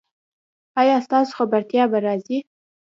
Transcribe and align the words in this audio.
ایا 0.81 0.95
ستاسو 1.05 1.31
خبرتیا 1.39 1.83
به 1.91 1.99
راځي؟ 2.05 2.37